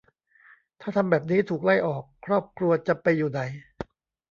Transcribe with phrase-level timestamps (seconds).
[0.81, 3.39] ถ้าทำแบบนี้ ถูกไล่ออก ครอบครัวจะไปอยู่ไหน